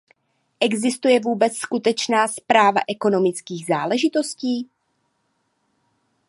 Existuje 0.59 1.19
vůbec 1.19 1.57
skutečná 1.57 2.27
správa 2.27 2.81
ekonomických 2.87 3.65
záležitostí? 3.69 4.69